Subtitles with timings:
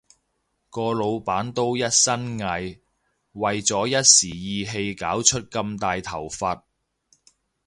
[0.71, 2.79] 個老闆都一身蟻，
[3.33, 6.63] 為咗一時意氣搞出咁大頭佛